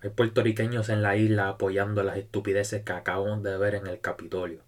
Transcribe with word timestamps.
Hay 0.00 0.10
puertorriqueños 0.10 0.90
en 0.90 1.02
la 1.02 1.16
isla 1.16 1.48
apoyando 1.48 2.04
las 2.04 2.18
estupideces 2.18 2.84
que 2.84 2.92
acabamos 2.92 3.42
de 3.42 3.58
ver 3.58 3.74
en 3.74 3.88
el 3.88 4.00
Capitolio. 4.00 4.62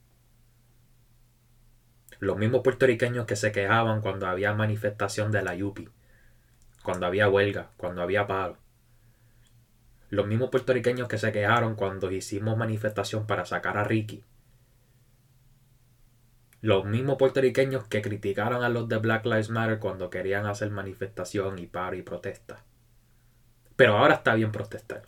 Los 2.18 2.36
mismos 2.36 2.62
puertorriqueños 2.62 3.26
que 3.26 3.36
se 3.36 3.52
quejaban 3.52 4.00
cuando 4.00 4.26
había 4.26 4.52
manifestación 4.54 5.30
de 5.30 5.42
la 5.42 5.54
Yupi, 5.54 5.88
cuando 6.82 7.06
había 7.06 7.28
huelga, 7.28 7.70
cuando 7.76 8.02
había 8.02 8.26
paro. 8.26 8.58
Los 10.08 10.26
mismos 10.26 10.50
puertorriqueños 10.50 11.06
que 11.06 11.18
se 11.18 11.30
quejaron 11.30 11.76
cuando 11.76 12.10
hicimos 12.10 12.56
manifestación 12.56 13.28
para 13.28 13.46
sacar 13.46 13.78
a 13.78 13.84
Ricky. 13.84 14.24
Los 16.60 16.84
mismos 16.84 17.18
puertorriqueños 17.18 17.86
que 17.86 18.02
criticaron 18.02 18.64
a 18.64 18.68
los 18.68 18.88
de 18.88 18.98
Black 18.98 19.24
Lives 19.24 19.48
Matter 19.48 19.78
cuando 19.78 20.10
querían 20.10 20.46
hacer 20.46 20.70
manifestación 20.70 21.60
y 21.60 21.68
paro 21.68 21.94
y 21.94 22.02
protesta. 22.02 22.64
Pero 23.76 23.96
ahora 23.96 24.16
está 24.16 24.34
bien 24.34 24.50
protestar. 24.50 25.04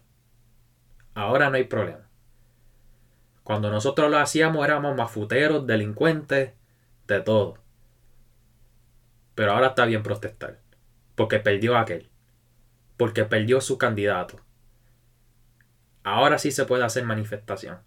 Ahora 1.14 1.50
no 1.50 1.56
hay 1.56 1.64
problema. 1.64 2.08
Cuando 3.44 3.70
nosotros 3.70 4.10
lo 4.10 4.18
hacíamos 4.18 4.64
éramos 4.64 4.96
mafuteros, 4.96 5.66
delincuentes, 5.66 6.52
de 7.06 7.20
todo. 7.20 7.58
Pero 9.34 9.52
ahora 9.52 9.68
está 9.68 9.84
bien 9.84 10.02
protestar. 10.02 10.60
Porque 11.14 11.38
perdió 11.38 11.76
aquel. 11.76 12.08
Porque 12.96 13.24
perdió 13.24 13.60
su 13.60 13.78
candidato. 13.78 14.40
Ahora 16.04 16.38
sí 16.38 16.50
se 16.50 16.64
puede 16.64 16.84
hacer 16.84 17.04
manifestación. 17.04 17.78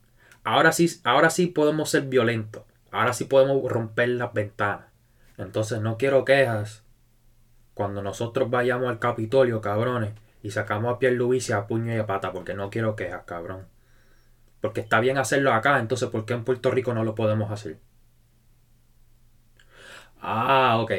Ahora 0.43 0.71
sí, 0.71 0.89
ahora 1.03 1.29
sí 1.29 1.47
podemos 1.47 1.89
ser 1.89 2.03
violentos. 2.03 2.63
Ahora 2.91 3.13
sí 3.13 3.25
podemos 3.25 3.69
romper 3.69 4.09
las 4.09 4.33
ventanas. 4.33 4.87
Entonces 5.37 5.81
no 5.81 5.97
quiero 5.97 6.25
quejas. 6.25 6.83
Cuando 7.73 8.01
nosotros 8.01 8.49
vayamos 8.49 8.89
al 8.89 8.99
Capitolio, 8.99 9.59
cabrones, 9.59 10.13
y 10.45 10.51
sacamos 10.51 10.95
a 10.95 10.99
y 11.03 11.51
a 11.53 11.65
puño 11.65 11.95
y 11.95 11.97
a 11.97 12.05
pata, 12.05 12.31
porque 12.31 12.53
no 12.53 12.69
quiero 12.69 12.95
quejas, 12.95 13.23
cabrón. 13.25 13.67
Porque 14.61 14.81
está 14.81 14.99
bien 14.99 15.17
hacerlo 15.17 15.51
acá, 15.51 15.79
entonces 15.79 16.09
¿por 16.09 16.25
qué 16.25 16.35
en 16.35 16.43
Puerto 16.43 16.69
Rico 16.69 16.93
no 16.93 17.03
lo 17.03 17.15
podemos 17.15 17.51
hacer? 17.51 17.79
Ah, 20.21 20.77
ok. 20.79 20.91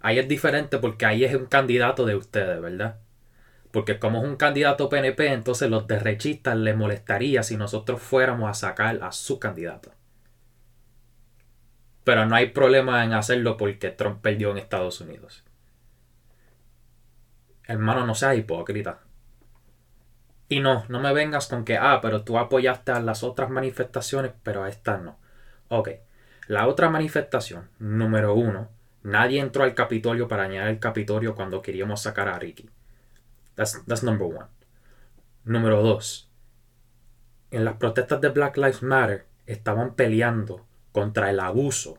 Ahí 0.00 0.20
es 0.20 0.28
diferente 0.28 0.78
porque 0.78 1.04
ahí 1.04 1.24
es 1.24 1.34
un 1.34 1.46
candidato 1.46 2.06
de 2.06 2.14
ustedes, 2.14 2.60
¿verdad? 2.60 3.00
Porque 3.72 3.98
como 3.98 4.22
es 4.22 4.28
un 4.28 4.36
candidato 4.36 4.88
PNP, 4.88 5.32
entonces 5.32 5.68
los 5.68 5.88
derechistas 5.88 6.56
les 6.56 6.76
molestaría 6.76 7.42
si 7.42 7.56
nosotros 7.56 8.00
fuéramos 8.00 8.48
a 8.50 8.54
sacar 8.54 9.02
a 9.02 9.10
su 9.10 9.40
candidato. 9.40 9.90
Pero 12.04 12.24
no 12.26 12.36
hay 12.36 12.50
problema 12.50 13.04
en 13.04 13.14
hacerlo 13.14 13.56
porque 13.56 13.90
Trump 13.90 14.20
perdió 14.22 14.52
en 14.52 14.58
Estados 14.58 15.00
Unidos. 15.00 15.44
Hermano, 17.70 18.04
no 18.04 18.16
seas 18.16 18.36
hipócrita. 18.36 18.98
Y 20.48 20.58
no, 20.58 20.84
no 20.88 20.98
me 20.98 21.12
vengas 21.12 21.46
con 21.46 21.64
que, 21.64 21.76
ah, 21.76 22.00
pero 22.02 22.24
tú 22.24 22.36
apoyaste 22.36 22.90
a 22.90 22.98
las 22.98 23.22
otras 23.22 23.48
manifestaciones, 23.48 24.32
pero 24.42 24.64
a 24.64 24.68
estas 24.68 25.00
no. 25.00 25.20
Ok, 25.68 25.90
la 26.48 26.66
otra 26.66 26.90
manifestación, 26.90 27.70
número 27.78 28.34
uno, 28.34 28.68
nadie 29.04 29.38
entró 29.38 29.62
al 29.62 29.76
Capitolio 29.76 30.26
para 30.26 30.42
añadir 30.42 30.68
el 30.68 30.80
Capitolio 30.80 31.36
cuando 31.36 31.62
queríamos 31.62 32.02
sacar 32.02 32.26
a 32.26 32.40
Ricky. 32.40 32.68
That's, 33.54 33.84
that's 33.86 34.02
number 34.02 34.26
one. 34.26 34.48
Número 35.44 35.80
dos, 35.80 36.28
en 37.52 37.64
las 37.64 37.76
protestas 37.76 38.20
de 38.20 38.30
Black 38.30 38.56
Lives 38.56 38.82
Matter 38.82 39.26
estaban 39.46 39.94
peleando 39.94 40.66
contra 40.90 41.30
el 41.30 41.38
abuso, 41.38 41.98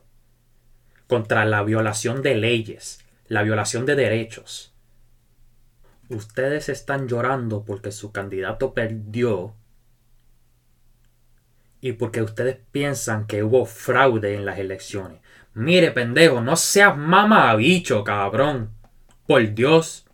contra 1.08 1.46
la 1.46 1.64
violación 1.64 2.22
de 2.22 2.36
leyes, 2.36 3.06
la 3.30 3.44
violación 3.44 3.86
de 3.86 3.96
derechos. 3.96 4.71
Ustedes 6.12 6.67
están 6.67 7.08
llorando 7.08 7.64
porque 7.64 7.92
su 7.92 8.12
candidato 8.12 8.73
perdió 8.73 9.56
y 11.80 11.94
porque 11.94 12.22
ustedes 12.22 12.58
piensan 12.72 13.26
que 13.26 13.44
hubo 13.44 13.66
fraude 13.66 14.36
en 14.36 14.45
las 14.45 14.59
elecciones. 14.59 15.22
Mire, 15.53 15.92
pendejo, 15.92 16.41
no 16.41 16.58
seas 16.58 16.97
mamabicho, 16.97 18.03
cabrón. 18.03 18.72
Por 19.25 19.53
Dios. 19.53 20.06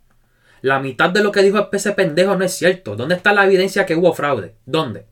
La 0.62 0.78
mitad 0.78 1.10
de 1.10 1.22
lo 1.22 1.32
que 1.32 1.42
dijo 1.42 1.68
ese 1.72 1.92
pendejo 1.92 2.36
no 2.36 2.44
es 2.44 2.54
cierto. 2.54 2.94
¿Dónde 2.94 3.16
está 3.16 3.32
la 3.32 3.44
evidencia 3.44 3.84
que 3.84 3.96
hubo 3.96 4.14
fraude? 4.14 4.54
¿Dónde? 4.66 5.06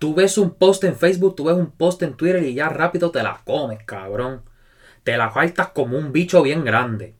Tú 0.00 0.12
ves 0.12 0.38
un 0.38 0.54
post 0.54 0.82
en 0.84 0.96
Facebook, 0.96 1.36
tú 1.36 1.44
ves 1.44 1.56
un 1.56 1.70
post 1.70 2.02
en 2.02 2.14
Twitter 2.14 2.42
y 2.42 2.54
ya 2.54 2.68
rápido 2.68 3.12
te 3.12 3.22
la 3.22 3.40
comes, 3.44 3.82
cabrón. 3.84 4.42
Te 5.04 5.16
la 5.16 5.30
faltas 5.30 5.68
como 5.68 5.96
un 5.96 6.12
bicho 6.12 6.42
bien 6.42 6.64
grande. 6.64 7.14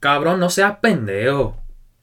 Cabrón, 0.00 0.40
no 0.40 0.50
seas 0.50 0.78
pendejo. 0.78 1.59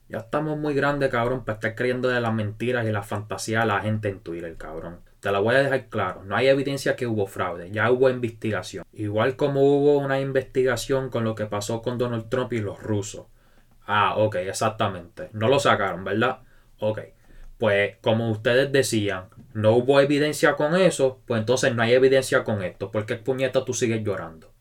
Ya 0.09 0.19
estamos 0.19 0.57
muy 0.57 0.73
grandes, 0.73 1.09
cabrón, 1.09 1.43
para 1.43 1.55
estar 1.55 1.75
creyendo 1.75 2.07
de 2.07 2.21
las 2.21 2.33
mentiras 2.33 2.87
y 2.87 2.91
las 2.91 3.05
fantasías 3.05 3.63
a 3.63 3.65
la 3.65 3.81
gente 3.81 4.07
en 4.09 4.19
Twitter, 4.21 4.55
cabrón. 4.55 5.01
Te 5.19 5.31
la 5.31 5.39
voy 5.39 5.55
a 5.55 5.59
dejar 5.59 5.89
claro. 5.89 6.23
No 6.23 6.35
hay 6.35 6.47
evidencia 6.47 6.95
que 6.95 7.07
hubo 7.07 7.27
fraude. 7.27 7.71
Ya 7.71 7.91
hubo 7.91 8.09
investigación. 8.09 8.85
Igual 8.93 9.35
como 9.35 9.61
hubo 9.63 9.97
una 9.97 10.19
investigación 10.21 11.09
con 11.09 11.23
lo 11.23 11.35
que 11.35 11.45
pasó 11.45 11.81
con 11.81 11.97
Donald 11.97 12.29
Trump 12.29 12.53
y 12.53 12.59
los 12.59 12.81
rusos. 12.81 13.25
Ah, 13.85 14.15
ok, 14.17 14.35
exactamente. 14.35 15.29
No 15.33 15.49
lo 15.49 15.59
sacaron, 15.59 16.03
¿verdad? 16.03 16.39
Ok. 16.79 16.99
Pues 17.57 17.97
como 18.01 18.29
ustedes 18.29 18.71
decían, 18.71 19.25
no 19.53 19.71
hubo 19.71 19.99
evidencia 19.99 20.55
con 20.55 20.75
eso, 20.75 21.21
pues 21.25 21.39
entonces 21.39 21.73
no 21.75 21.81
hay 21.81 21.93
evidencia 21.93 22.43
con 22.43 22.61
esto. 22.61 22.91
¿Por 22.91 23.05
qué 23.05 23.15
puñeta 23.15 23.65
tú 23.65 23.73
sigues 23.73 24.03
llorando? 24.03 24.53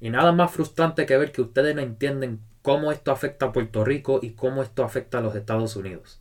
Y 0.00 0.08
nada 0.08 0.32
más 0.32 0.50
frustrante 0.50 1.04
que 1.04 1.18
ver 1.18 1.30
que 1.30 1.42
ustedes 1.42 1.74
no 1.74 1.82
entienden 1.82 2.40
cómo 2.62 2.92
esto 2.92 3.12
afecta 3.12 3.46
a 3.46 3.52
Puerto 3.52 3.84
Rico 3.84 4.20
y 4.22 4.30
cómo 4.32 4.62
esto 4.62 4.84
afecta 4.84 5.18
a 5.18 5.20
los 5.20 5.34
Estados 5.34 5.76
Unidos. 5.76 6.20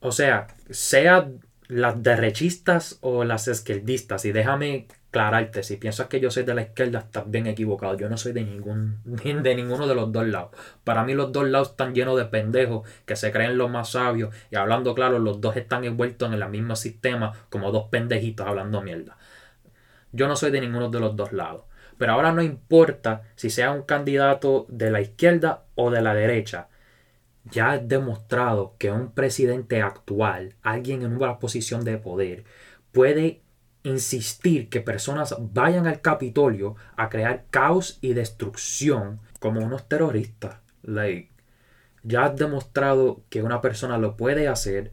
O 0.00 0.12
sea, 0.12 0.48
sea 0.70 1.30
las 1.68 2.02
derechistas 2.02 2.98
o 3.00 3.24
las 3.24 3.48
izquierdistas. 3.48 4.24
Y 4.24 4.32
déjame 4.32 4.86
aclararte, 5.08 5.62
si 5.62 5.76
piensas 5.76 6.08
que 6.08 6.20
yo 6.20 6.30
soy 6.30 6.42
de 6.42 6.54
la 6.54 6.62
izquierda, 6.62 6.98
estás 7.00 7.30
bien 7.30 7.46
equivocado. 7.46 7.96
Yo 7.96 8.08
no 8.08 8.16
soy 8.16 8.32
de 8.32 8.44
ningún 8.44 9.00
de 9.42 9.54
ninguno 9.54 9.86
de 9.86 9.94
los 9.94 10.12
dos 10.12 10.26
lados. 10.26 10.50
Para 10.82 11.04
mí 11.04 11.14
los 11.14 11.32
dos 11.32 11.48
lados 11.48 11.70
están 11.70 11.94
llenos 11.94 12.16
de 12.18 12.26
pendejos 12.26 12.88
que 13.06 13.16
se 13.16 13.32
creen 13.32 13.56
los 13.56 13.70
más 13.70 13.90
sabios. 13.90 14.34
Y 14.50 14.56
hablando 14.56 14.94
claro, 14.94 15.18
los 15.18 15.40
dos 15.40 15.56
están 15.56 15.84
envueltos 15.84 16.32
en 16.32 16.40
el 16.40 16.48
mismo 16.48 16.76
sistema 16.76 17.32
como 17.48 17.70
dos 17.70 17.88
pendejitos 17.90 18.46
hablando 18.46 18.82
mierda. 18.82 19.16
Yo 20.12 20.28
no 20.28 20.36
soy 20.36 20.50
de 20.50 20.60
ninguno 20.60 20.90
de 20.90 21.00
los 21.00 21.16
dos 21.16 21.32
lados. 21.32 21.62
Pero 21.98 22.12
ahora 22.12 22.32
no 22.32 22.42
importa 22.42 23.22
si 23.36 23.50
sea 23.50 23.72
un 23.72 23.82
candidato 23.82 24.66
de 24.68 24.90
la 24.90 25.00
izquierda 25.00 25.64
o 25.74 25.90
de 25.90 26.02
la 26.02 26.14
derecha 26.14 26.68
ya 27.50 27.76
es 27.76 27.88
demostrado 27.88 28.74
que 28.78 28.90
un 28.90 29.12
presidente 29.12 29.82
actual, 29.82 30.56
alguien 30.62 31.02
en 31.02 31.16
una 31.16 31.38
posición 31.38 31.84
de 31.84 31.98
poder, 31.98 32.44
puede 32.92 33.42
insistir 33.82 34.70
que 34.70 34.80
personas 34.80 35.34
vayan 35.38 35.86
al 35.86 36.00
Capitolio 36.00 36.76
a 36.96 37.10
crear 37.10 37.44
caos 37.50 37.98
y 38.00 38.14
destrucción 38.14 39.20
como 39.40 39.60
unos 39.60 39.88
terroristas. 39.88 40.56
Like, 40.82 41.30
ya 42.02 42.26
has 42.26 42.36
demostrado 42.36 43.22
que 43.28 43.42
una 43.42 43.60
persona 43.60 43.98
lo 43.98 44.16
puede 44.16 44.48
hacer 44.48 44.92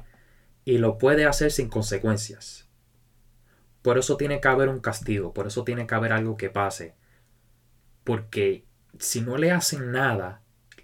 y 0.65 0.77
lo 0.77 0.97
puede 0.97 1.25
hacer 1.25 1.51
sin 1.51 1.69
consecuencias. 1.69 2.67
Por 3.81 3.97
eso 3.97 4.17
tiene 4.17 4.39
que 4.39 4.47
haber 4.47 4.69
un 4.69 4.79
castigo, 4.79 5.33
por 5.33 5.47
eso 5.47 5.63
tiene 5.63 5.87
que 5.87 5.95
haber 5.95 6.13
algo 6.13 6.37
que 6.37 6.49
pase. 6.49 6.95
Porque 8.03 8.65
si 8.99 9.21
no 9.21 9.37
le 9.37 9.51
hacen 9.51 9.91
nada, 9.91 10.41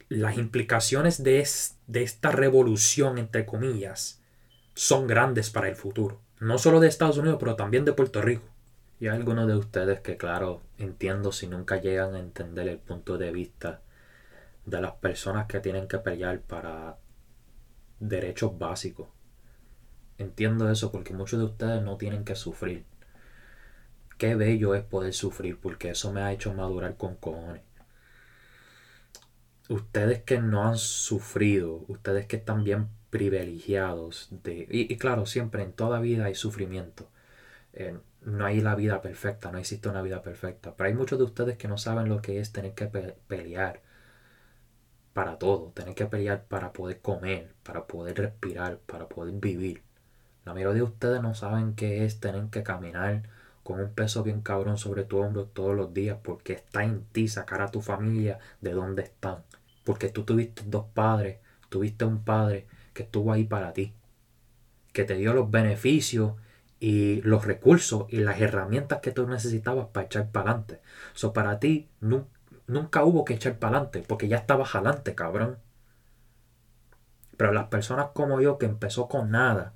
las 0.09 0.37
implicaciones 0.37 1.23
de, 1.23 1.47
de 1.87 2.03
esta 2.03 2.31
revolución, 2.31 3.17
entre 3.17 3.45
comillas, 3.45 4.21
son 4.73 5.07
grandes 5.07 5.49
para 5.49 5.69
el 5.69 5.75
futuro. 5.75 6.21
No 6.39 6.57
solo 6.57 6.79
de 6.79 6.87
Estados 6.87 7.17
Unidos, 7.17 7.37
pero 7.39 7.55
también 7.55 7.85
de 7.85 7.93
Puerto 7.93 8.21
Rico. 8.21 8.45
Y 8.99 9.07
hay 9.07 9.15
algunos 9.15 9.47
de 9.47 9.55
ustedes 9.55 9.99
que, 10.01 10.17
claro, 10.17 10.61
entiendo 10.77 11.31
si 11.31 11.47
nunca 11.47 11.77
llegan 11.77 12.15
a 12.15 12.19
entender 12.19 12.67
el 12.67 12.79
punto 12.79 13.17
de 13.17 13.31
vista 13.31 13.81
de 14.65 14.81
las 14.81 14.93
personas 14.93 15.47
que 15.47 15.59
tienen 15.59 15.87
que 15.87 15.99
pelear 15.99 16.41
para 16.41 16.97
derechos 17.99 18.57
básicos. 18.57 19.07
Entiendo 20.17 20.69
eso 20.71 20.91
porque 20.91 21.13
muchos 21.13 21.39
de 21.39 21.45
ustedes 21.45 21.81
no 21.83 21.97
tienen 21.97 22.23
que 22.23 22.35
sufrir. 22.35 22.85
Qué 24.17 24.35
bello 24.35 24.75
es 24.75 24.83
poder 24.83 25.13
sufrir 25.13 25.59
porque 25.59 25.89
eso 25.91 26.11
me 26.11 26.21
ha 26.21 26.31
hecho 26.31 26.53
madurar 26.53 26.97
con 26.97 27.15
cojones 27.15 27.61
ustedes 29.69 30.23
que 30.23 30.39
no 30.39 30.67
han 30.67 30.77
sufrido, 30.77 31.83
ustedes 31.87 32.25
que 32.27 32.37
están 32.37 32.63
bien 32.63 32.89
privilegiados 33.09 34.29
de... 34.43 34.67
Y, 34.69 34.97
claro, 34.97 35.25
siempre 35.25 35.63
en 35.63 35.73
toda 35.73 35.99
vida 35.99 36.25
hay 36.25 36.35
sufrimiento. 36.35 37.09
Eh, 37.73 37.97
no 38.21 38.45
hay 38.45 38.61
la 38.61 38.75
vida 38.75 39.01
perfecta, 39.01 39.51
no 39.51 39.59
existe 39.59 39.89
una 39.89 40.01
vida 40.01 40.21
perfecta. 40.21 40.75
Pero 40.75 40.89
hay 40.89 40.95
muchos 40.95 41.19
de 41.19 41.25
ustedes 41.25 41.57
que 41.57 41.67
no 41.67 41.77
saben 41.77 42.09
lo 42.09 42.21
que 42.21 42.39
es 42.39 42.51
tener 42.51 42.73
que 42.73 42.87
pelear 43.27 43.81
para 45.13 45.37
todo, 45.37 45.71
tener 45.73 45.95
que 45.95 46.05
pelear 46.05 46.45
para 46.45 46.71
poder 46.73 47.01
comer, 47.01 47.55
para 47.63 47.87
poder 47.87 48.17
respirar, 48.17 48.79
para 48.79 49.07
poder 49.09 49.33
vivir. 49.35 49.83
La 50.47 50.53
mayoría 50.53 50.75
de 50.75 50.83
ustedes 50.83 51.21
no 51.21 51.35
saben 51.35 51.75
qué 51.75 52.05
es 52.05 52.21
tener 52.21 52.45
que 52.45 52.63
caminar 52.63 53.23
con 53.63 53.81
un 53.81 53.91
peso 53.91 54.23
bien 54.23 54.39
cabrón 54.39 54.77
sobre 54.77 55.03
tu 55.03 55.17
hombro 55.17 55.43
todos 55.43 55.75
los 55.75 55.93
días 55.93 56.19
porque 56.23 56.53
está 56.53 56.85
en 56.85 57.03
ti 57.03 57.27
sacar 57.27 57.61
a 57.61 57.69
tu 57.69 57.81
familia 57.81 58.39
de 58.61 58.71
donde 58.71 59.01
están. 59.01 59.43
Porque 59.83 60.07
tú 60.07 60.23
tuviste 60.23 60.63
dos 60.65 60.85
padres, 60.93 61.39
tuviste 61.67 62.05
un 62.05 62.23
padre 62.23 62.65
que 62.93 63.03
estuvo 63.03 63.33
ahí 63.33 63.43
para 63.43 63.73
ti, 63.73 63.93
que 64.93 65.03
te 65.03 65.15
dio 65.15 65.33
los 65.33 65.51
beneficios 65.51 66.35
y 66.79 67.21
los 67.23 67.43
recursos 67.43 68.05
y 68.07 68.19
las 68.19 68.39
herramientas 68.39 69.01
que 69.01 69.11
tú 69.11 69.27
necesitabas 69.27 69.87
para 69.87 70.05
echar 70.05 70.31
para 70.31 70.51
adelante. 70.51 70.79
Para 71.33 71.59
ti 71.59 71.89
nunca 71.99 73.03
hubo 73.03 73.25
que 73.25 73.33
echar 73.33 73.59
para 73.59 73.79
adelante 73.79 74.01
porque 74.07 74.29
ya 74.29 74.37
estabas 74.37 74.73
adelante, 74.75 75.13
cabrón. 75.13 75.57
Pero 77.35 77.51
las 77.51 77.67
personas 77.67 78.11
como 78.13 78.39
yo 78.39 78.57
que 78.57 78.65
empezó 78.65 79.09
con 79.09 79.29
nada 79.31 79.73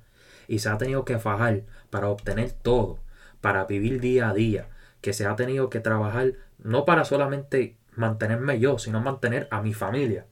y 0.52 0.58
se 0.58 0.68
ha 0.68 0.76
tenido 0.76 1.06
que 1.06 1.18
fajar 1.18 1.62
para 1.88 2.10
obtener 2.10 2.52
todo, 2.52 2.98
para 3.40 3.64
vivir 3.64 4.02
día 4.02 4.28
a 4.28 4.34
día, 4.34 4.68
que 5.00 5.14
se 5.14 5.24
ha 5.24 5.34
tenido 5.34 5.70
que 5.70 5.80
trabajar 5.80 6.34
no 6.58 6.84
para 6.84 7.06
solamente 7.06 7.78
mantenerme 7.96 8.60
yo, 8.60 8.78
sino 8.78 9.00
mantener 9.00 9.48
a 9.50 9.62
mi 9.62 9.72
familia. 9.72 10.26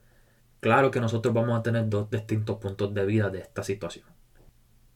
Claro 0.59 0.91
que 0.91 1.01
nosotros 1.01 1.33
vamos 1.33 1.59
a 1.59 1.63
tener 1.63 1.89
dos 1.89 2.11
distintos 2.11 2.59
puntos 2.59 2.93
de 2.93 3.03
vida 3.03 3.31
de 3.31 3.39
esta 3.39 3.63
situación. 3.63 4.05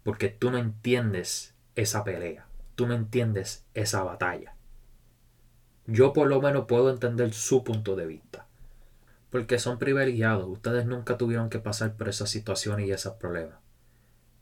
Porque 0.03 0.29
tú 0.29 0.51
no 0.51 0.59
entiendes 0.59 1.55
esa 1.73 2.03
pelea, 2.03 2.45
tú 2.75 2.85
no 2.85 2.93
entiendes 2.93 3.65
esa 3.73 4.03
batalla. 4.03 4.53
Yo 5.87 6.13
por 6.13 6.27
lo 6.27 6.39
menos 6.39 6.65
puedo 6.67 6.91
entender 6.91 7.33
su 7.33 7.63
punto 7.63 7.95
de 7.95 8.05
vista. 8.05 8.45
Porque 9.31 9.57
son 9.57 9.79
privilegiados, 9.79 10.47
ustedes 10.47 10.85
nunca 10.85 11.17
tuvieron 11.17 11.49
que 11.49 11.57
pasar 11.57 11.95
por 11.95 12.09
esas 12.09 12.29
situaciones 12.29 12.85
y 12.85 12.91
esos 12.91 13.15
problemas. 13.15 13.64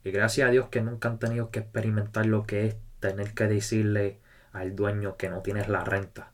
Y 0.04 0.10
gracias 0.10 0.46
a 0.46 0.50
Dios 0.50 0.68
que 0.68 0.82
nunca 0.82 1.08
han 1.08 1.18
tenido 1.18 1.50
que 1.50 1.60
experimentar 1.60 2.26
lo 2.26 2.44
que 2.44 2.66
es 2.66 2.76
tener 3.00 3.32
que 3.32 3.46
decirle 3.46 4.20
al 4.52 4.76
dueño 4.76 5.16
que 5.16 5.30
no 5.30 5.40
tienes 5.40 5.68
la 5.68 5.82
renta. 5.82 6.30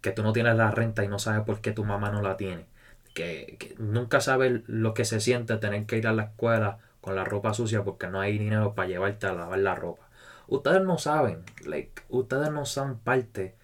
Que 0.00 0.10
tú 0.10 0.22
no 0.22 0.32
tienes 0.32 0.56
la 0.56 0.70
renta 0.70 1.04
y 1.04 1.08
no 1.08 1.18
sabes 1.18 1.44
por 1.44 1.60
qué 1.60 1.72
tu 1.72 1.84
mamá 1.84 2.10
no 2.10 2.22
la 2.22 2.38
tiene. 2.38 2.66
Que, 3.14 3.76
nunca 3.78 4.20
sabes 4.22 4.62
lo 4.66 4.94
que 4.94 5.04
se 5.04 5.20
siente 5.20 5.58
tener 5.58 5.84
que 5.84 5.98
ir 5.98 6.06
a 6.06 6.14
la 6.14 6.24
escuela 6.24 6.78
con 7.02 7.14
la 7.14 7.24
ropa 7.24 7.52
sucia 7.52 7.84
porque 7.84 8.08
no 8.08 8.20
hay 8.20 8.38
dinero 8.38 8.74
para 8.74 8.88
llevarte 8.88 9.26
a 9.26 9.34
lavar 9.34 9.58
la 9.58 9.74
ropa. 9.74 10.08
Ustedes 10.48 10.82
no 10.82 10.96
saben, 10.96 11.44
like, 11.64 12.02
ustedes 12.08 12.50
no 12.50 12.64
son 12.64 12.98
parte 12.98 13.54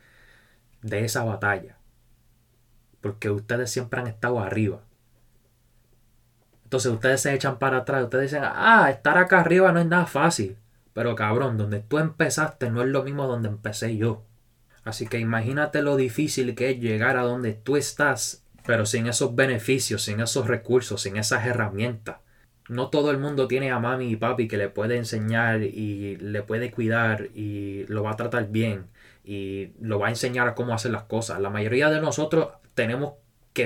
de 0.82 1.04
esa 1.04 1.24
batalla. 1.24 1.78
Porque 3.00 3.31
ustedes 3.31 3.70
siempre 3.70 4.00
han 4.00 4.06
estado 4.06 4.40
arriba. 4.40 4.82
Entonces 6.69 6.93
ustedes 6.93 7.23
se 7.23 7.32
echan 7.32 7.59
para 7.59 7.79
atrás, 7.79 8.05
ustedes 8.05 8.31
dicen, 8.31 8.43
ah, 8.44 8.91
estar 8.91 9.17
acá 9.17 9.41
arriba 9.41 9.73
no 9.73 9.81
es 9.81 9.87
nada 9.87 10.05
fácil. 10.05 10.59
Pero 10.93 11.15
cabrón, 11.15 11.56
donde 11.56 11.81
tú 11.81 11.97
empezaste 11.97 12.70
no 12.70 12.82
es 12.82 12.88
lo 12.88 13.03
mismo 13.05 13.26
donde 13.26 13.49
empecé 13.49 13.97
yo. 13.97 14.26
Así 14.85 15.06
que 15.06 15.19
imagínate 15.19 15.81
lo 15.81 15.97
difícil 15.97 16.55
que 16.55 16.69
es 16.69 16.79
llegar 16.79 17.17
a 17.17 17.23
donde 17.23 17.55
tú 17.55 17.79
estás, 17.79 18.44
pero 18.67 18.85
sin 18.85 19.06
esos 19.06 19.35
beneficios, 19.35 20.03
sin 20.03 20.20
esos 20.20 20.47
recursos, 20.47 21.00
sin 21.00 21.17
esas 21.17 21.47
herramientas. 21.47 22.19
No 22.69 22.91
todo 22.91 23.11
el 23.12 23.17
mundo 23.17 23.49
tiene 23.49 23.70
a 23.70 23.79
mami 23.79 24.11
y 24.11 24.17
papi 24.17 24.47
que 24.47 24.59
le 24.59 24.69
puede 24.69 24.99
enseñar 24.99 25.62
y 25.62 26.17
le 26.17 26.43
puede 26.43 26.70
cuidar 26.70 27.31
y 27.35 27.87
lo 27.87 28.03
va 28.03 28.11
a 28.11 28.17
tratar 28.17 28.49
bien 28.49 28.88
y 29.25 29.73
lo 29.81 29.99
va 29.99 30.09
a 30.09 30.11
enseñar 30.11 30.47
a 30.49 30.55
cómo 30.55 30.75
hacer 30.75 30.91
las 30.91 31.05
cosas. 31.05 31.41
La 31.41 31.49
mayoría 31.49 31.88
de 31.88 32.03
nosotros 32.03 32.49
tenemos 32.75 33.15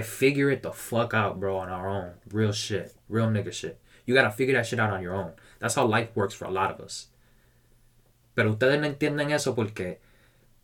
figure 0.01 0.51
it 0.51 0.63
the 0.63 0.73
fuck 0.73 1.13
out, 1.13 1.39
bro, 1.39 1.59
on 1.59 1.69
our 1.69 1.87
own. 1.87 2.13
Real 2.33 2.53
shit. 2.53 2.95
Real 3.11 3.29
nigga 3.29 3.53
shit. 3.53 3.79
You 4.07 4.15
gotta 4.15 4.31
figure 4.31 4.55
that 4.55 4.65
shit 4.65 4.81
out 4.81 4.91
on 4.91 5.03
your 5.03 5.15
own. 5.15 5.33
That's 5.59 5.75
how 5.75 5.85
life 5.85 6.09
works 6.15 6.35
for 6.35 6.47
a 6.47 6.51
lot 6.51 6.71
of 6.71 6.81
us. 6.81 7.11
Pero 8.35 8.53
ustedes 8.53 8.81
no 8.81 8.87
entienden 8.87 9.31
eso 9.31 9.55
porque 9.55 10.01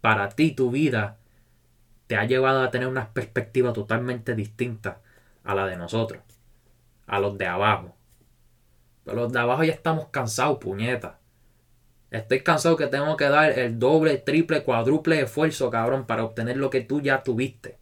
para 0.00 0.30
ti 0.30 0.52
tu 0.52 0.70
vida 0.70 1.18
te 2.06 2.16
ha 2.16 2.24
llevado 2.24 2.62
a 2.62 2.70
tener 2.70 2.88
una 2.88 3.12
perspectiva 3.12 3.72
totalmente 3.72 4.34
distinta 4.34 5.02
a 5.44 5.54
la 5.54 5.66
de 5.66 5.76
nosotros, 5.76 6.22
a 7.06 7.20
los 7.20 7.36
de 7.36 7.46
abajo. 7.46 7.94
Pero 9.04 9.22
los 9.22 9.32
de 9.32 9.38
abajo 9.38 9.64
ya 9.64 9.72
estamos 9.72 10.08
cansados, 10.08 10.58
puñeta. 10.58 11.18
Estoy 12.10 12.40
cansado 12.40 12.76
que 12.76 12.86
tengo 12.86 13.16
que 13.18 13.28
dar 13.28 13.58
el 13.58 13.78
doble, 13.78 14.16
triple, 14.16 14.62
cuádruple 14.62 15.20
esfuerzo, 15.20 15.70
cabrón, 15.70 16.06
para 16.06 16.24
obtener 16.24 16.56
lo 16.56 16.70
que 16.70 16.80
tú 16.80 17.02
ya 17.02 17.22
tuviste. 17.22 17.78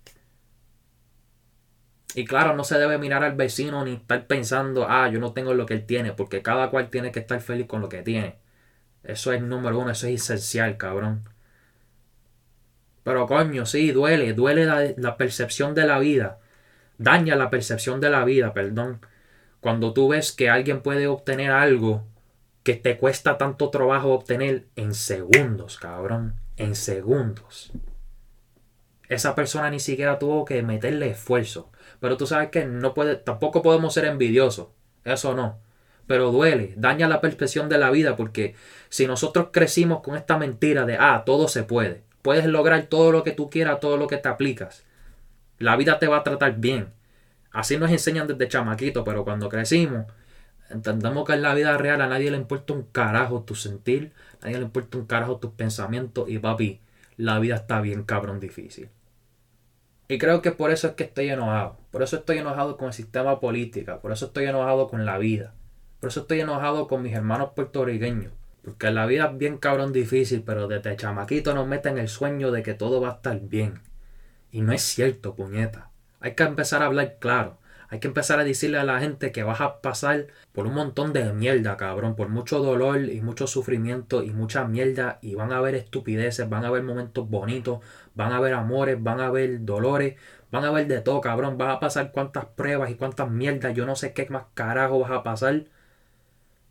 Y 2.17 2.25
claro, 2.25 2.57
no 2.57 2.65
se 2.65 2.79
debe 2.79 2.97
mirar 2.97 3.23
al 3.25 3.35
vecino 3.37 3.85
ni 3.85 3.93
estar 3.93 4.27
pensando, 4.27 4.87
ah, 4.89 5.07
yo 5.11 5.21
no 5.21 5.35
tengo 5.35 5.53
lo 5.53 5.67
que 5.67 5.75
él 5.75 5.85
tiene, 5.85 6.15
porque 6.15 6.41
cada 6.41 6.71
cual 6.71 6.89
tiene 6.89 7.13
que 7.13 7.21
estar 7.21 7.39
feliz 7.43 7.67
con 7.67 7.83
lo 7.83 7.91
que 7.91 8.03
tiene. 8.03 8.39
Eso 9.05 9.35
es 9.35 9.43
número 9.43 9.79
uno, 9.79 9.91
eso 9.91 10.07
es 10.07 10.23
esencial, 10.23 10.79
cabrón. 10.79 11.29
Pero 13.05 13.27
coño, 13.27 13.67
sí, 13.67 13.93
duele, 13.93 14.33
duele 14.33 14.65
la, 14.65 14.95
la 14.97 15.19
percepción 15.19 15.75
de 15.75 15.87
la 15.87 15.99
vida. 15.99 16.39
Daña 16.97 17.37
la 17.37 17.51
percepción 17.51 18.01
de 18.01 18.09
la 18.09 18.25
vida, 18.25 18.55
perdón. 18.55 19.01
Cuando 19.61 19.93
tú 19.93 20.09
ves 20.09 20.33
que 20.33 20.49
alguien 20.49 20.81
puede 20.81 21.09
obtener 21.09 21.51
algo 21.51 22.07
que 22.63 22.77
te 22.77 22.97
cuesta 22.97 23.37
tanto 23.37 23.69
trabajo 23.69 24.15
obtener 24.15 24.65
en 24.75 24.95
segundos, 24.95 25.77
cabrón. 25.77 26.37
En 26.57 26.77
segundos. 26.77 27.73
Esa 29.09 29.35
persona 29.35 29.71
ni 29.71 29.81
siquiera 29.81 30.19
tuvo 30.19 30.45
que 30.45 30.63
meterle 30.63 31.11
esfuerzo. 31.11 31.71
Pero 32.01 32.17
tú 32.17 32.27
sabes 32.27 32.51
que 32.51 32.65
no 32.65 32.95
puede, 32.95 33.17
tampoco 33.17 33.63
podemos 33.63 33.95
ser 33.95 34.07
envidiosos. 34.07 34.69
Eso 35.05 35.35
no. 35.35 35.61
Pero 36.07 36.31
duele, 36.31 36.75
daña 36.77 37.09
la 37.09 37.21
percepción 37.21 37.69
de 37.69 37.79
la 37.79 37.91
vida 37.91 38.17
porque 38.17 38.55
si 38.89 39.07
nosotros 39.07 39.49
crecimos 39.53 40.03
con 40.03 40.17
esta 40.17 40.39
mentira 40.39 40.85
de, 40.85 40.97
ah, 40.99 41.25
todo 41.27 41.49
se 41.49 41.65
puede, 41.65 42.05
puedes 42.23 42.47
lograr 42.47 42.87
todo 42.87 43.13
lo 43.13 43.25
que 43.25 43.33
tú 43.33 43.51
quieras, 43.51 43.81
todo 43.81 43.97
lo 43.97 44.07
que 44.07 44.17
te 44.17 44.29
aplicas, 44.29 44.85
la 45.59 45.77
vida 45.77 45.99
te 45.99 46.07
va 46.07 46.19
a 46.19 46.23
tratar 46.23 46.57
bien. 46.57 46.93
Así 47.51 47.77
nos 47.79 47.91
enseñan 47.91 48.27
desde 48.29 48.49
chamaquito, 48.49 49.03
pero 49.03 49.25
cuando 49.25 49.49
crecimos, 49.49 50.07
entendemos 50.71 51.27
que 51.27 51.33
en 51.35 51.43
la 51.43 51.55
vida 51.55 51.77
real 51.79 52.01
a 52.03 52.07
nadie 52.07 52.31
le 52.31 52.37
importa 52.37 52.73
un 52.73 52.83
carajo 52.83 53.43
tu 53.43 53.55
sentir, 53.55 54.13
a 54.41 54.47
nadie 54.47 54.59
le 54.59 54.65
importa 54.65 54.99
un 54.99 55.07
carajo 55.07 55.39
tus 55.39 55.53
pensamientos 55.53 56.29
y 56.29 56.39
papi, 56.39 56.81
la 57.17 57.39
vida 57.39 57.57
está 57.57 57.81
bien 57.81 58.05
cabrón 58.05 58.41
difícil. 58.41 58.89
Y 60.09 60.19
creo 60.19 60.41
que 60.41 60.53
por 60.53 60.71
eso 60.71 60.89
es 60.89 60.95
que 60.95 61.05
estoy 61.05 61.31
enojado. 61.31 61.77
Por 61.91 62.03
eso 62.03 62.17
estoy 62.17 62.39
enojado 62.39 62.77
con 62.77 62.89
el 62.89 62.93
sistema 62.93 63.41
político. 63.41 63.99
Por 64.01 64.13
eso 64.13 64.27
estoy 64.27 64.45
enojado 64.45 64.89
con 64.89 65.05
la 65.05 65.19
vida. 65.19 65.55
Por 66.01 66.11
eso 66.11 66.21
estoy 66.21 66.41
enojado 66.41 66.87
con 66.87 67.03
mis 67.03 67.15
hermanos 67.15 67.51
puertorriqueños. 67.57 68.33
Porque 68.63 68.91
la 68.91 69.07
vida 69.07 69.31
es 69.33 69.39
bien 69.39 69.59
cabrón 69.59 69.93
difícil, 69.93 70.43
pero 70.45 70.69
desde 70.69 70.97
chamaquito 70.97 71.55
nos 71.55 71.67
meten 71.67 71.99
el 71.99 72.09
sueño 72.09 72.53
de 72.53 72.63
que 72.63 72.75
todo 72.75 73.01
va 73.01 73.09
a 73.09 73.15
estar 73.15 73.41
bien. 73.41 73.81
Y 74.53 74.61
no 74.61 74.73
es 74.73 74.83
cierto, 74.83 75.35
puñeta. 75.35 75.91
Hay 76.21 76.35
que 76.35 76.45
empezar 76.45 76.83
a 76.83 76.87
hablar 76.87 77.17
claro. 77.19 77.59
Hay 77.89 78.01
que 78.01 78.09
empezar 78.09 78.41
a 78.41 78.45
decirle 78.45 78.79
a 78.79 78.85
la 78.85 79.01
gente 79.01 79.33
que 79.33 79.43
vas 79.43 79.61
a 79.61 79.81
pasar 79.81 80.27
por 80.53 80.67
un 80.67 80.75
montón 80.75 81.13
de 81.13 81.33
mierda, 81.33 81.77
cabrón, 81.77 82.17
por 82.17 82.29
mucho 82.29 82.59
dolor 82.61 82.99
y 83.05 83.21
mucho 83.21 83.47
sufrimiento 83.47 84.23
y 84.23 84.31
mucha 84.31 84.65
mierda 84.65 85.19
y 85.23 85.35
van 85.35 85.53
a 85.53 85.59
haber 85.59 85.75
estupideces, 85.75 86.49
van 86.49 86.65
a 86.65 86.69
haber 86.69 86.83
momentos 86.83 87.29
bonitos, 87.29 87.81
van 88.15 88.33
a 88.33 88.37
haber 88.39 88.55
amores, 88.55 89.03
van 89.03 89.21
a 89.21 89.27
haber 89.27 89.65
dolores, 89.65 90.17
van 90.51 90.65
a 90.65 90.69
haber 90.69 90.87
de 90.87 91.01
todo, 91.01 91.21
cabrón, 91.21 91.59
vas 91.59 91.77
a 91.77 91.81
pasar 91.81 92.13
cuántas 92.13 92.47
pruebas 92.47 92.91
y 92.91 92.95
cuántas 92.97 93.31
mierdas, 93.31 93.75
yo 93.75 93.87
no 93.87 93.97
sé 93.97 94.13
qué 94.13 94.27
más 94.31 94.45
carajo 94.55 94.99
vas 95.01 95.11
a 95.11 95.23
pasar 95.23 95.65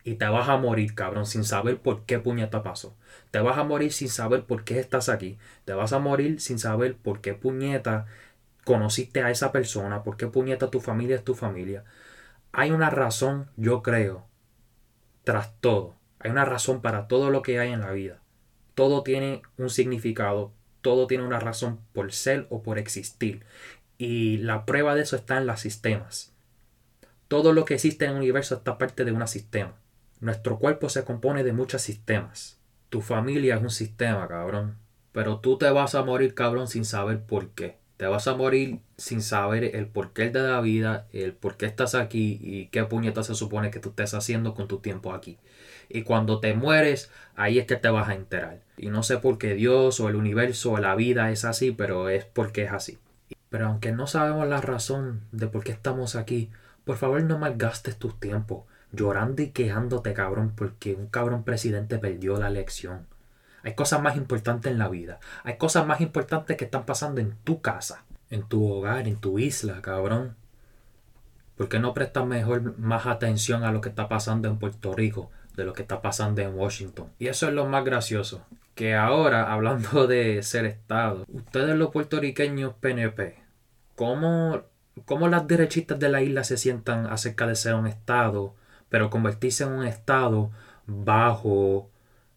y 0.06 0.14
te 0.14 0.26
vas 0.26 0.48
a 0.48 0.56
morir, 0.56 0.94
cabrón, 0.94 1.26
sin 1.26 1.42
saber 1.42 1.78
por 1.78 2.04
qué 2.04 2.20
puñeta 2.20 2.62
pasó. 2.62 2.94
Te 3.32 3.40
vas 3.40 3.58
a 3.58 3.64
morir 3.64 3.92
sin 3.92 4.08
saber 4.08 4.44
por 4.44 4.62
qué 4.62 4.78
estás 4.78 5.08
aquí. 5.08 5.36
Te 5.64 5.72
vas 5.72 5.92
a 5.92 5.98
morir 5.98 6.40
sin 6.40 6.60
saber 6.60 6.94
por 6.94 7.20
qué 7.20 7.34
puñeta 7.34 8.06
conociste 8.66 9.22
a 9.22 9.30
esa 9.30 9.52
persona, 9.52 10.02
por 10.02 10.16
qué 10.16 10.26
puñeta 10.26 10.72
tu 10.72 10.80
familia 10.80 11.14
es 11.14 11.22
tu 11.22 11.36
familia. 11.36 11.84
Hay 12.50 12.72
una 12.72 12.90
razón, 12.90 13.48
yo 13.56 13.80
creo, 13.80 14.26
tras 15.22 15.54
todo. 15.60 15.94
Hay 16.18 16.32
una 16.32 16.44
razón 16.44 16.82
para 16.82 17.06
todo 17.06 17.30
lo 17.30 17.42
que 17.42 17.60
hay 17.60 17.70
en 17.70 17.80
la 17.80 17.92
vida. 17.92 18.18
Todo 18.74 19.04
tiene 19.04 19.42
un 19.56 19.70
significado, 19.70 20.52
todo 20.82 21.06
tiene 21.06 21.22
una 21.22 21.38
razón 21.38 21.78
por 21.92 22.12
ser 22.12 22.48
o 22.50 22.64
por 22.64 22.78
existir. 22.78 23.46
Y 23.98 24.38
la 24.38 24.66
prueba 24.66 24.96
de 24.96 25.02
eso 25.02 25.14
está 25.14 25.36
en 25.36 25.46
los 25.46 25.60
sistemas. 25.60 26.34
Todo 27.28 27.52
lo 27.52 27.64
que 27.64 27.74
existe 27.74 28.04
en 28.04 28.12
el 28.12 28.16
universo 28.16 28.56
está 28.56 28.78
parte 28.78 29.04
de 29.04 29.12
un 29.12 29.28
sistema. 29.28 29.76
Nuestro 30.18 30.58
cuerpo 30.58 30.88
se 30.88 31.04
compone 31.04 31.44
de 31.44 31.52
muchos 31.52 31.82
sistemas. 31.82 32.58
Tu 32.88 33.00
familia 33.00 33.54
es 33.54 33.62
un 33.62 33.70
sistema, 33.70 34.26
cabrón. 34.26 34.76
Pero 35.12 35.38
tú 35.38 35.56
te 35.56 35.70
vas 35.70 35.94
a 35.94 36.02
morir, 36.02 36.34
cabrón, 36.34 36.66
sin 36.66 36.84
saber 36.84 37.22
por 37.22 37.50
qué. 37.50 37.85
Te 37.96 38.06
vas 38.06 38.28
a 38.28 38.34
morir 38.34 38.80
sin 38.98 39.22
saber 39.22 39.76
el 39.76 39.86
porqué 39.86 40.30
de 40.30 40.42
la 40.42 40.60
vida, 40.60 41.06
el 41.12 41.32
por 41.32 41.56
qué 41.56 41.66
estás 41.66 41.94
aquí 41.94 42.38
y 42.42 42.66
qué 42.66 42.84
puñeta 42.84 43.22
se 43.22 43.34
supone 43.34 43.70
que 43.70 43.80
tú 43.80 43.90
estés 43.90 44.12
haciendo 44.12 44.54
con 44.54 44.68
tu 44.68 44.78
tiempo 44.78 45.14
aquí. 45.14 45.38
Y 45.88 46.02
cuando 46.02 46.40
te 46.40 46.52
mueres, 46.54 47.10
ahí 47.36 47.58
es 47.58 47.66
que 47.66 47.76
te 47.76 47.88
vas 47.88 48.08
a 48.08 48.14
enterar. 48.14 48.60
Y 48.76 48.88
no 48.88 49.02
sé 49.02 49.18
por 49.18 49.38
qué 49.38 49.54
Dios 49.54 49.98
o 50.00 50.08
el 50.08 50.16
universo 50.16 50.72
o 50.72 50.78
la 50.78 50.94
vida 50.94 51.30
es 51.30 51.44
así, 51.44 51.72
pero 51.72 52.10
es 52.10 52.24
porque 52.26 52.64
es 52.64 52.72
así. 52.72 52.98
Pero 53.48 53.66
aunque 53.66 53.92
no 53.92 54.06
sabemos 54.06 54.46
la 54.46 54.60
razón 54.60 55.22
de 55.32 55.46
por 55.46 55.64
qué 55.64 55.72
estamos 55.72 56.16
aquí, 56.16 56.50
por 56.84 56.96
favor 56.96 57.22
no 57.22 57.38
malgastes 57.38 57.96
tu 57.96 58.10
tiempo 58.10 58.66
llorando 58.92 59.42
y 59.42 59.50
quejándote, 59.50 60.12
cabrón, 60.12 60.52
porque 60.54 60.94
un 60.94 61.06
cabrón 61.06 61.44
presidente 61.44 61.98
perdió 61.98 62.36
la 62.38 62.48
elección. 62.48 63.06
Hay 63.66 63.74
cosas 63.74 64.00
más 64.00 64.16
importantes 64.16 64.70
en 64.70 64.78
la 64.78 64.86
vida. 64.86 65.18
Hay 65.42 65.56
cosas 65.56 65.84
más 65.84 66.00
importantes 66.00 66.56
que 66.56 66.66
están 66.66 66.86
pasando 66.86 67.20
en 67.20 67.34
tu 67.42 67.60
casa, 67.60 68.04
en 68.30 68.44
tu 68.44 68.64
hogar, 68.70 69.08
en 69.08 69.16
tu 69.16 69.40
isla, 69.40 69.82
cabrón. 69.82 70.36
¿Por 71.56 71.68
qué 71.68 71.80
no 71.80 71.92
prestas 71.92 72.24
mejor 72.26 72.78
más 72.78 73.06
atención 73.06 73.64
a 73.64 73.72
lo 73.72 73.80
que 73.80 73.88
está 73.88 74.08
pasando 74.08 74.46
en 74.46 74.60
Puerto 74.60 74.94
Rico 74.94 75.32
de 75.56 75.64
lo 75.64 75.72
que 75.72 75.82
está 75.82 76.00
pasando 76.00 76.42
en 76.42 76.54
Washington? 76.54 77.08
Y 77.18 77.26
eso 77.26 77.48
es 77.48 77.54
lo 77.54 77.66
más 77.66 77.84
gracioso. 77.84 78.46
Que 78.76 78.94
ahora, 78.94 79.52
hablando 79.52 80.06
de 80.06 80.44
ser 80.44 80.64
Estado, 80.64 81.24
ustedes 81.26 81.76
los 81.76 81.90
puertorriqueños 81.90 82.72
PNP, 82.74 83.34
¿cómo, 83.96 84.62
cómo 85.06 85.26
las 85.26 85.48
derechistas 85.48 85.98
de 85.98 86.08
la 86.08 86.22
isla 86.22 86.44
se 86.44 86.56
sientan 86.56 87.08
acerca 87.08 87.48
de 87.48 87.56
ser 87.56 87.74
un 87.74 87.88
Estado, 87.88 88.54
pero 88.90 89.10
convertirse 89.10 89.64
en 89.64 89.70
un 89.70 89.84
Estado 89.84 90.52
bajo 90.86 91.90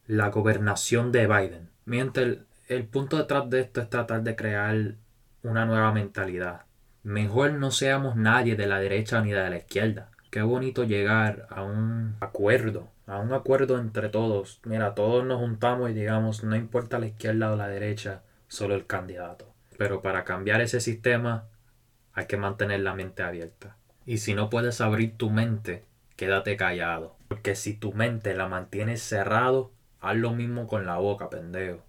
la 0.10 0.30
gobernación 0.30 1.12
de 1.12 1.28
Biden? 1.28 1.70
Mientras 1.86 2.38
el, 2.68 2.86
punto 2.86 3.18
detrás 3.18 3.48
de 3.50 3.62
esto 3.62 3.80
es 3.80 3.89
tratar 3.92 4.24
de 4.24 4.36
crear 4.36 4.96
una 5.44 5.66
nueva 5.66 5.92
mentalidad 5.92 6.63
Mejor 7.04 7.54
no 7.54 7.72
seamos 7.72 8.16
nadie 8.16 8.56
de 8.56 8.66
la 8.68 8.80
derecha 8.80 9.22
ni 9.22 9.32
de 9.32 9.50
la 9.50 9.58
izquierda. 9.58 10.10
Qué 10.32 10.42
bonito 10.42 10.84
llegar 10.84 11.48
a 11.50 11.63
un 11.63 12.18
acuerdo, 12.20 12.89
a 13.08 13.20
un 13.20 13.34
acuerdo 13.34 13.80
entre 13.80 14.10
todos. 14.10 14.60
Mira, 14.66 14.96
todos 14.96 15.24
nos 15.25 15.39
juntamos 15.39 15.92
y 15.92 15.94
digamos, 15.94 16.44
no 16.44 16.56
importa 16.56 17.00
la 17.00 17.08
izquierda 17.08 17.54
o 17.54 17.56
la 17.56 17.68
derecha, 17.68 18.24
solo 18.48 18.75
el 18.75 18.86
candidato. 18.86 19.54
Pero 19.78 20.01
para 20.01 20.25
cambiar 20.25 20.60
ese 20.60 20.82
sistema 20.82 21.46
hay 22.13 22.25
que 22.25 22.36
mantener 22.36 22.82
la 22.82 22.96
mente 22.96 23.24
abierta. 23.24 23.78
Y 24.06 24.18
si 24.18 24.34
no 24.34 24.50
puedes 24.50 24.82
abrir 24.82 25.16
tu 25.16 25.30
mente, 25.30 25.86
quédate 26.18 26.58
callado. 26.58 27.16
Porque 27.30 27.56
si 27.56 27.75
tu 27.75 27.94
mente 27.94 28.36
la 28.36 28.48
mantienes 28.48 29.01
cerrado, 29.01 29.72
haz 30.01 30.15
lo 30.18 30.32
mismo 30.34 30.68
con 30.68 30.86
la 30.86 30.98
boca, 30.98 31.29
pendejo. 31.29 31.88